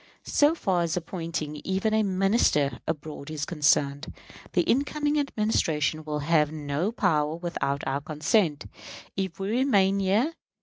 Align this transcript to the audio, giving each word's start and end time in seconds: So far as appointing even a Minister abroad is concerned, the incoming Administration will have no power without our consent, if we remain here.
So 0.25 0.55
far 0.55 0.81
as 0.81 0.97
appointing 0.97 1.57
even 1.57 1.93
a 1.93 2.01
Minister 2.01 2.79
abroad 2.87 3.29
is 3.29 3.45
concerned, 3.45 4.11
the 4.53 4.63
incoming 4.63 5.19
Administration 5.19 6.03
will 6.03 6.17
have 6.21 6.51
no 6.51 6.91
power 6.91 7.35
without 7.35 7.83
our 7.85 8.01
consent, 8.01 8.65
if 9.15 9.39
we 9.39 9.51
remain 9.51 9.99
here. 9.99 10.33